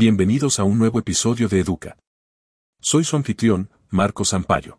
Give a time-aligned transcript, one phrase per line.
[0.00, 1.98] Bienvenidos a un nuevo episodio de Educa.
[2.80, 4.78] Soy su anfitrión, Marcos Sampaio.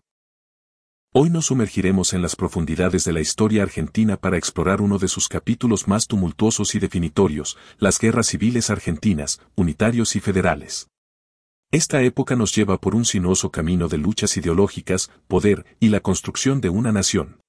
[1.14, 5.28] Hoy nos sumergiremos en las profundidades de la historia argentina para explorar uno de sus
[5.28, 10.88] capítulos más tumultuosos y definitorios, las guerras civiles argentinas, unitarios y federales.
[11.70, 16.62] Esta época nos lleva por un sinuoso camino de luchas ideológicas, poder y la construcción
[16.62, 17.42] de una nación.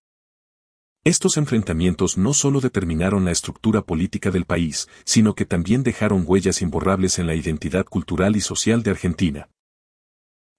[1.03, 6.61] Estos enfrentamientos no solo determinaron la estructura política del país, sino que también dejaron huellas
[6.61, 9.49] imborrables en la identidad cultural y social de Argentina.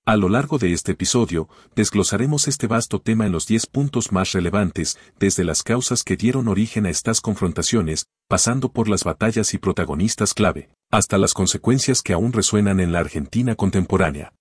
[0.04, 4.32] A lo largo de este episodio, desglosaremos este vasto tema en los 10 puntos más
[4.32, 9.60] relevantes, desde las causas que dieron origen a estas confrontaciones, pasando por las batallas y
[9.60, 14.34] protagonistas clave, hasta las consecuencias que aún resuenan en la Argentina contemporánea.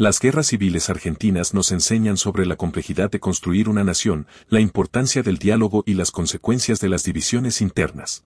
[0.00, 5.22] Las guerras civiles argentinas nos enseñan sobre la complejidad de construir una nación, la importancia
[5.22, 8.24] del diálogo y las consecuencias de las divisiones internas.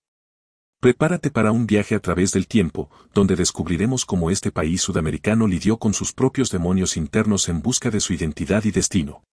[0.78, 5.76] Prepárate para un viaje a través del tiempo, donde descubriremos cómo este país sudamericano lidió
[5.76, 9.24] con sus propios demonios internos en busca de su identidad y destino.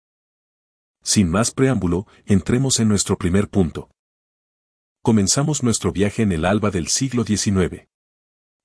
[1.04, 3.92] Sin más preámbulo, entremos en nuestro primer punto.
[5.04, 7.91] Comenzamos nuestro viaje en el alba del siglo XIX.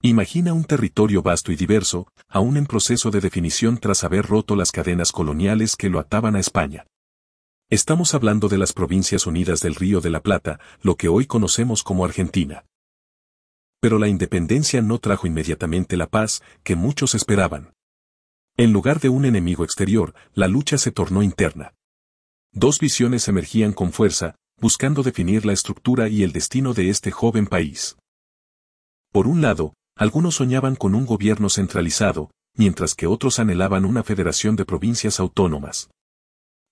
[0.06, 4.70] Imagina un territorio vasto y diverso, aún en proceso de definición tras haber roto las
[4.70, 6.86] cadenas coloniales que lo ataban a España.
[7.70, 11.82] Estamos hablando de las Provincias Unidas del Río de la Plata, lo que hoy conocemos
[11.82, 12.66] como Argentina.
[13.80, 17.72] Pero la independencia no trajo inmediatamente la paz que muchos esperaban.
[18.56, 21.74] En lugar de un enemigo exterior, la lucha se tornó interna.
[22.52, 27.48] Dos visiones emergían con fuerza, buscando definir la estructura y el destino de este joven
[27.48, 27.96] país.
[29.10, 34.54] Por un lado, algunos soñaban con un gobierno centralizado, mientras que otros anhelaban una federación
[34.54, 35.88] de provincias autónomas.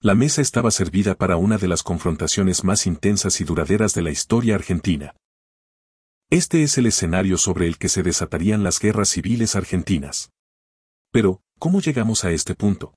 [0.01, 4.11] La mesa estaba servida para una de las confrontaciones más intensas y duraderas de la
[4.11, 5.17] historia argentina.
[6.29, 10.31] Este es el escenario sobre el que se desatarían las guerras civiles argentinas.
[11.11, 12.95] Pero, ¿cómo llegamos a este punto?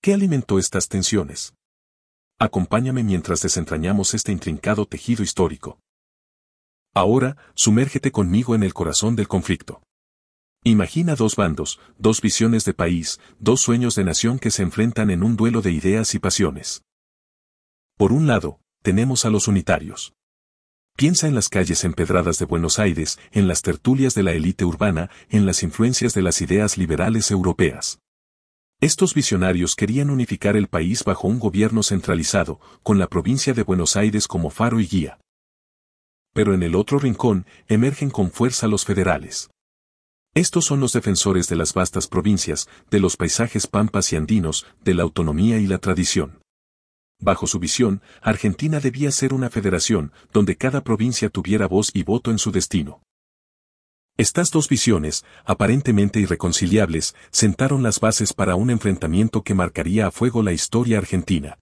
[0.00, 1.54] ¿Qué alimentó estas tensiones?
[2.38, 5.80] Acompáñame mientras desentrañamos este intrincado tejido histórico.
[6.94, 9.82] Ahora, sumérgete conmigo en el corazón del conflicto.
[10.64, 15.22] Imagina dos bandos, dos visiones de país, dos sueños de nación que se enfrentan en
[15.22, 16.82] un duelo de ideas y pasiones.
[17.96, 20.14] Por un lado, tenemos a los unitarios.
[20.96, 25.10] Piensa en las calles empedradas de Buenos Aires, en las tertulias de la élite urbana,
[25.30, 28.00] en las influencias de las ideas liberales europeas.
[28.80, 33.96] Estos visionarios querían unificar el país bajo un gobierno centralizado, con la provincia de Buenos
[33.96, 35.20] Aires como faro y guía
[36.32, 39.50] pero en el otro rincón emergen con fuerza los federales.
[40.34, 44.94] Estos son los defensores de las vastas provincias, de los paisajes pampas y andinos, de
[44.94, 46.40] la autonomía y la tradición.
[47.18, 52.30] Bajo su visión, Argentina debía ser una federación, donde cada provincia tuviera voz y voto
[52.30, 53.02] en su destino.
[54.16, 60.42] Estas dos visiones, aparentemente irreconciliables, sentaron las bases para un enfrentamiento que marcaría a fuego
[60.42, 61.58] la historia argentina.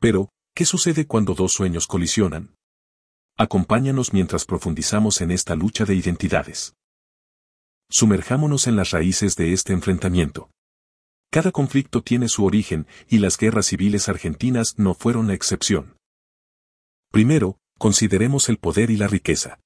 [0.00, 2.54] Pero, ¿qué sucede cuando dos sueños colisionan?
[3.40, 6.74] Acompáñanos mientras profundizamos en esta lucha de identidades.
[7.88, 10.50] Sumerjámonos en las raíces de este enfrentamiento.
[11.30, 15.96] Cada conflicto tiene su origen y las guerras civiles argentinas no fueron la excepción.
[17.12, 19.60] Primero, consideremos el poder y la riqueza.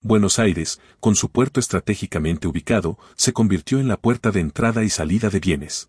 [0.00, 4.90] Buenos Aires, con su puerto estratégicamente ubicado, se convirtió en la puerta de entrada y
[4.90, 5.88] salida de bienes.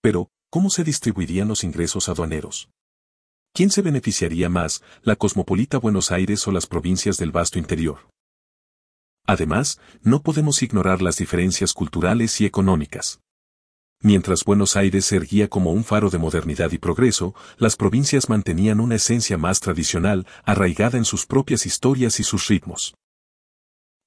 [0.00, 2.70] Pero, ¿cómo se distribuirían los ingresos aduaneros?
[3.54, 8.08] ¿Quién se beneficiaría más, la cosmopolita Buenos Aires o las provincias del vasto interior?
[9.26, 13.20] Además, no podemos ignorar las diferencias culturales y económicas.
[14.00, 18.80] Mientras Buenos Aires se erguía como un faro de modernidad y progreso, las provincias mantenían
[18.80, 22.94] una esencia más tradicional, arraigada en sus propias historias y sus ritmos.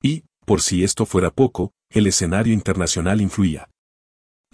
[0.02, 3.70] Y, por si esto fuera poco, el escenario internacional influía.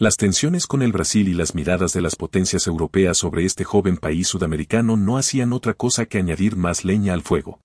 [0.02, 3.98] Las tensiones con el Brasil y las miradas de las potencias europeas sobre este joven
[3.98, 7.62] país sudamericano no hacían otra cosa que añadir más leña al fuego.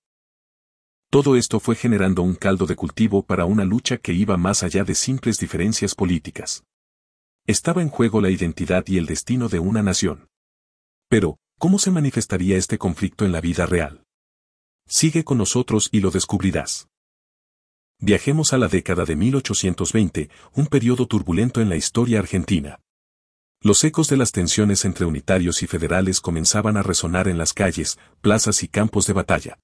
[1.09, 4.83] Todo esto fue generando un caldo de cultivo para una lucha que iba más allá
[4.83, 6.63] de simples diferencias políticas.
[7.47, 10.27] Estaba en juego la identidad y el destino de una nación.
[11.09, 14.03] Pero, ¿cómo se manifestaría este conflicto en la vida real?
[14.87, 16.87] Sigue con nosotros y lo descubrirás.
[17.99, 22.79] Viajemos a la década de 1820, un periodo turbulento en la historia argentina.
[23.59, 27.97] Los ecos de las tensiones entre unitarios y federales comenzaban a resonar en las calles,
[28.21, 29.59] plazas y campos de batalla.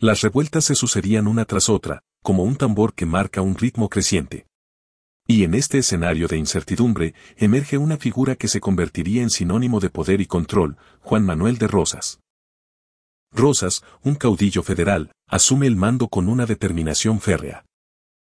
[0.00, 4.46] Las revueltas se sucedían una tras otra, como un tambor que marca un ritmo creciente.
[5.28, 9.90] Y en este escenario de incertidumbre, emerge una figura que se convertiría en sinónimo de
[9.90, 12.21] poder y control, Juan Manuel de Rosas.
[13.32, 17.64] Rosas, un caudillo federal, asume el mando con una determinación férrea.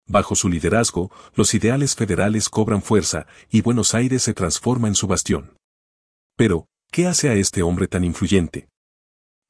[0.08, 5.08] Bajo su liderazgo, los ideales federales cobran fuerza y Buenos Aires se transforma en su
[5.08, 5.58] bastión.
[6.38, 8.70] Pero, ¿qué hace a este hombre tan influyente?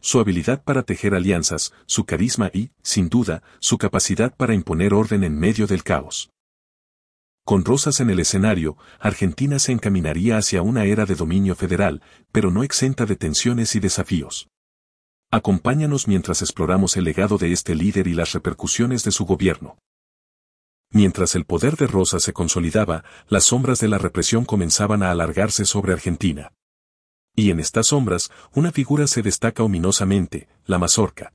[0.01, 5.23] Su habilidad para tejer alianzas, su carisma y, sin duda, su capacidad para imponer orden
[5.23, 6.29] en medio del caos.
[7.43, 12.01] Con Rosas en el escenario, Argentina se encaminaría hacia una era de dominio federal,
[12.31, 14.47] pero no exenta de tensiones y desafíos.
[15.35, 19.77] Acompáñanos mientras exploramos el legado de este líder y las repercusiones de su gobierno.
[20.91, 25.65] Mientras el poder de Rosas se consolidaba, las sombras de la represión comenzaban a alargarse
[25.65, 26.53] sobre Argentina.
[27.35, 31.33] Y en estas sombras, una figura se destaca ominosamente, la mazorca.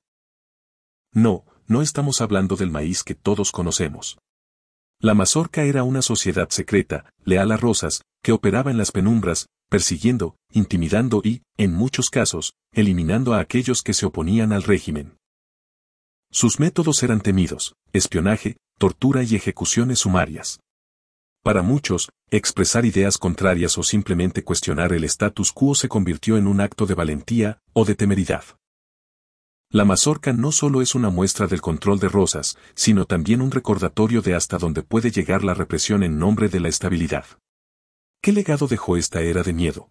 [1.13, 4.17] No, no estamos hablando del maíz que todos conocemos.
[4.99, 10.37] La mazorca era una sociedad secreta, leal a Rosas, que operaba en las penumbras, persiguiendo,
[10.53, 15.17] intimidando y, en muchos casos, eliminando a aquellos que se oponían al régimen.
[16.31, 20.61] Sus métodos eran temidos, espionaje, tortura y ejecuciones sumarias.
[21.43, 26.61] Para muchos, expresar ideas contrarias o simplemente cuestionar el status quo se convirtió en un
[26.61, 28.45] acto de valentía o de temeridad.
[29.73, 34.21] La mazorca no solo es una muestra del control de Rosas, sino también un recordatorio
[34.21, 37.25] de hasta dónde puede llegar la represión en nombre de la estabilidad.
[38.23, 39.91] ¿Qué legado dejó esta era de miedo?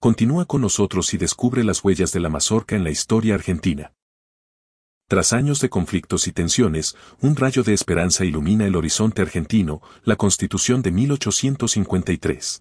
[0.00, 3.94] Continúa con nosotros y descubre las huellas de la mazorca en la historia argentina.
[5.08, 10.16] Tras años de conflictos y tensiones, un rayo de esperanza ilumina el horizonte argentino, la
[10.16, 12.60] Constitución de 1853.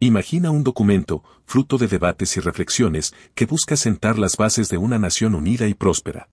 [0.00, 4.98] Imagina un documento, fruto de debates y reflexiones, que busca sentar las bases de una
[4.98, 6.28] nación unida y próspera.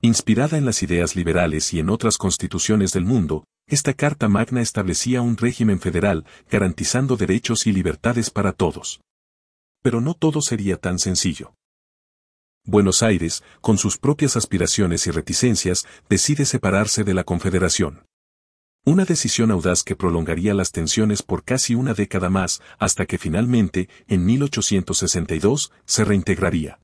[0.00, 5.22] Inspirada en las ideas liberales y en otras constituciones del mundo, esta Carta Magna establecía
[5.22, 9.00] un régimen federal, garantizando derechos y libertades para todos.
[9.82, 11.54] Pero no todo sería tan sencillo.
[12.64, 18.04] Buenos Aires, con sus propias aspiraciones y reticencias, decide separarse de la Confederación.
[18.84, 23.88] Una decisión audaz que prolongaría las tensiones por casi una década más, hasta que finalmente,
[24.06, 26.80] en 1862, se reintegraría.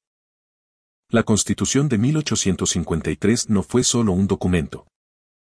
[1.11, 4.87] La Constitución de 1853 no fue solo un documento.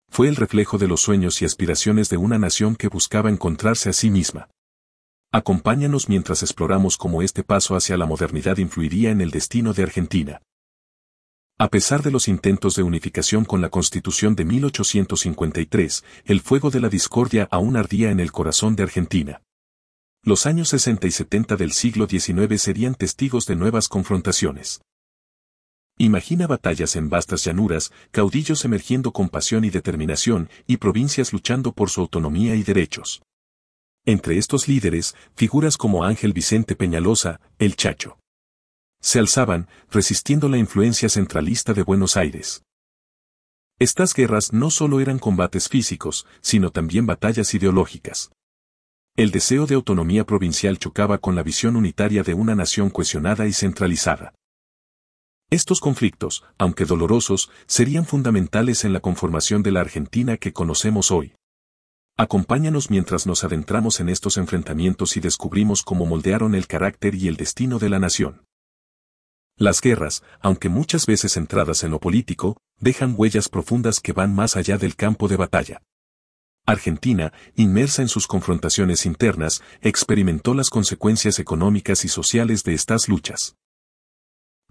[0.09, 3.93] Fue el reflejo de los sueños y aspiraciones de una nación que buscaba encontrarse a
[3.93, 4.49] sí misma.
[5.31, 10.41] Acompáñanos mientras exploramos cómo este paso hacia la modernidad influiría en el destino de Argentina.
[11.59, 16.79] A pesar de los intentos de unificación con la Constitución de 1853, el fuego de
[16.79, 19.41] la discordia aún ardía en el corazón de Argentina.
[20.23, 24.81] Los años 60 y 70 del siglo XIX serían testigos de nuevas confrontaciones.
[26.01, 31.89] Imagina batallas en vastas llanuras, caudillos emergiendo con pasión y determinación, y provincias luchando por
[31.89, 33.21] su autonomía y derechos.
[34.05, 38.17] Entre estos líderes, figuras como Ángel Vicente Peñalosa, el Chacho.
[39.01, 42.63] Se alzaban, resistiendo la influencia centralista de Buenos Aires.
[43.77, 48.31] Estas guerras no solo eran combates físicos, sino también batallas ideológicas.
[49.17, 53.51] El deseo de autonomía provincial chocaba con la visión unitaria de una nación cohesionada y
[53.51, 54.33] centralizada.
[55.51, 61.33] Estos conflictos, aunque dolorosos, serían fundamentales en la conformación de la Argentina que conocemos hoy.
[62.17, 67.35] Acompáñanos mientras nos adentramos en estos enfrentamientos y descubrimos cómo moldearon el carácter y el
[67.35, 68.43] destino de la nación.
[69.55, 74.55] Las guerras, aunque muchas veces centradas en lo político, dejan huellas profundas que van más
[74.55, 75.81] allá del campo de batalla.
[76.67, 83.55] Argentina, inmersa en sus confrontaciones internas, experimentó las consecuencias económicas y sociales de estas luchas.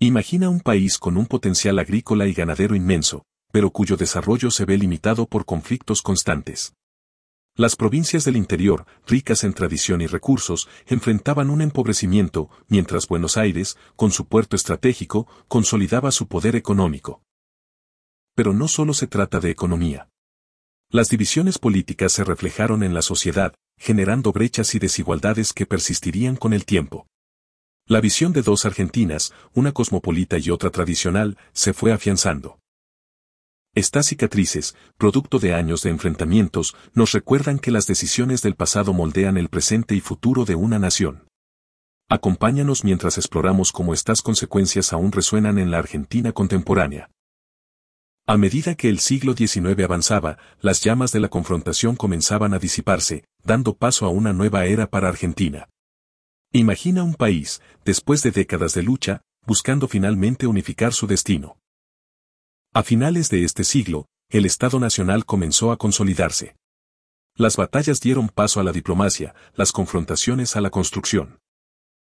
[0.00, 4.78] Imagina un país con un potencial agrícola y ganadero inmenso, pero cuyo desarrollo se ve
[4.78, 6.72] limitado por conflictos constantes.
[7.56, 13.76] Las provincias del interior, ricas en tradición y recursos, enfrentaban un empobrecimiento, mientras Buenos Aires,
[13.96, 17.20] con su puerto estratégico, consolidaba su poder económico.
[18.36, 20.10] Pero no solo se trata de economía.
[20.90, 26.52] Las divisiones políticas se reflejaron en la sociedad, generando brechas y desigualdades que persistirían con
[26.52, 27.08] el tiempo.
[27.90, 32.60] La visión de dos Argentinas, una cosmopolita y otra tradicional, se fue afianzando.
[33.74, 39.38] Estas cicatrices, producto de años de enfrentamientos, nos recuerdan que las decisiones del pasado moldean
[39.38, 41.28] el presente y futuro de una nación.
[42.10, 47.10] Acompáñanos mientras exploramos cómo estas consecuencias aún resuenan en la Argentina contemporánea.
[48.26, 53.24] A medida que el siglo XIX avanzaba, las llamas de la confrontación comenzaban a disiparse,
[53.44, 55.70] dando paso a una nueva era para Argentina.
[56.52, 61.58] Imagina un país, después de décadas de lucha, buscando finalmente unificar su destino.
[62.72, 66.56] A finales de este siglo, el Estado Nacional comenzó a consolidarse.
[67.34, 71.38] Las batallas dieron paso a la diplomacia, las confrontaciones a la construcción.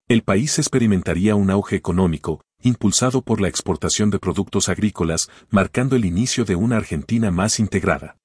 [0.10, 6.04] El país experimentaría un auge económico, impulsado por la exportación de productos agrícolas, marcando el
[6.04, 8.18] inicio de una Argentina más integrada.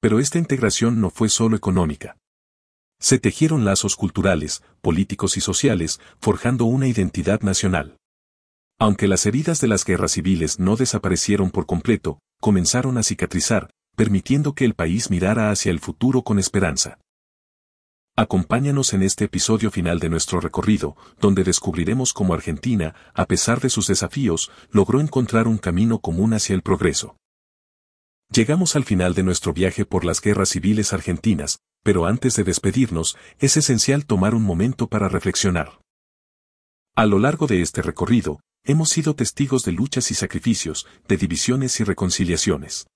[0.00, 2.16] Pero esta integración no fue solo económica.
[3.04, 7.98] Se tejieron lazos culturales, políticos y sociales, forjando una identidad nacional.
[8.78, 14.54] Aunque las heridas de las guerras civiles no desaparecieron por completo, comenzaron a cicatrizar, permitiendo
[14.54, 16.98] que el país mirara hacia el futuro con esperanza.
[18.16, 23.68] Acompáñanos en este episodio final de nuestro recorrido, donde descubriremos cómo Argentina, a pesar de
[23.68, 27.18] sus desafíos, logró encontrar un camino común hacia el progreso.
[28.30, 33.16] Llegamos al final de nuestro viaje por las guerras civiles argentinas, pero antes de despedirnos,
[33.38, 35.80] es esencial tomar un momento para reflexionar.
[36.96, 41.78] A lo largo de este recorrido, hemos sido testigos de luchas y sacrificios, de divisiones
[41.78, 42.86] y reconciliaciones.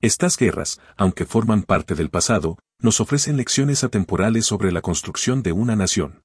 [0.00, 5.52] Estas guerras, aunque forman parte del pasado, nos ofrecen lecciones atemporales sobre la construcción de
[5.52, 6.22] una nación.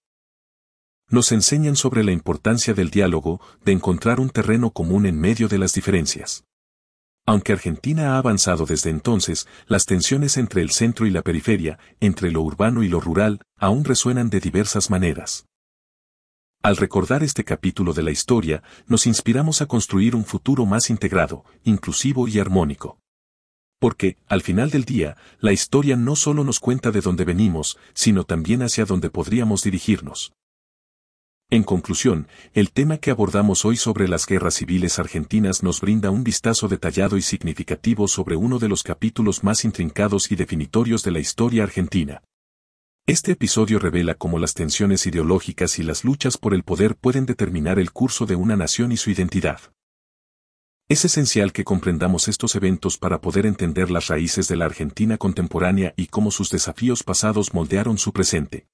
[1.10, 5.58] Nos enseñan sobre la importancia del diálogo, de encontrar un terreno común en medio de
[5.58, 6.44] las diferencias.
[7.30, 12.32] Aunque Argentina ha avanzado desde entonces, las tensiones entre el centro y la periferia, entre
[12.32, 15.46] lo urbano y lo rural, aún resuenan de diversas maneras.
[16.64, 21.46] Al recordar este capítulo de la historia, nos inspiramos a construir un futuro más integrado,
[21.64, 22.98] inclusivo y armónico.
[23.80, 28.24] Porque, al final del día, la historia no solo nos cuenta de dónde venimos, sino
[28.24, 30.34] también hacia dónde podríamos dirigirnos.
[31.52, 36.24] En conclusión, el tema que abordamos hoy sobre las guerras civiles argentinas nos brinda un
[36.24, 41.18] vistazo detallado y significativo sobre uno de los capítulos más intrincados y definitorios de la
[41.18, 42.22] historia argentina.
[43.08, 47.80] Este episodio revela cómo las tensiones ideológicas y las luchas por el poder pueden determinar
[47.80, 49.60] el curso de una nación y su identidad.
[50.88, 55.96] Es esencial que comprendamos estos eventos para poder entender las raíces de la Argentina contemporánea
[55.98, 58.68] y cómo sus desafíos pasados moldearon su presente.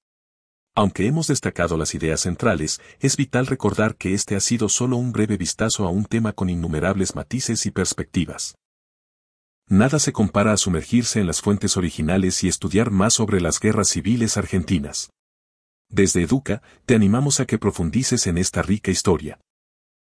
[0.78, 5.10] Aunque hemos destacado las ideas centrales, es vital recordar que este ha sido solo un
[5.10, 8.56] breve vistazo a un tema con innumerables matices y perspectivas.
[9.68, 13.88] Nada se compara a sumergirse en las fuentes originales y estudiar más sobre las guerras
[13.88, 15.08] civiles argentinas.
[15.88, 19.40] Desde Educa, te animamos a que profundices en esta rica historia.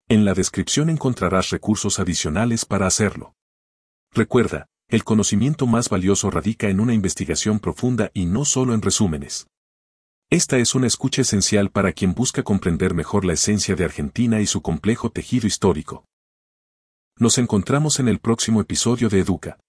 [0.09, 3.33] En la descripción encontrarás recursos adicionales para hacerlo.
[4.13, 9.47] Recuerda, el conocimiento más valioso radica en una investigación profunda y no solo en resúmenes.
[10.33, 14.45] Esta es una escucha esencial para quien busca comprender mejor la esencia de Argentina y
[14.45, 16.05] su complejo tejido histórico.
[17.19, 19.59] Nos encontramos en el próximo episodio de Educa.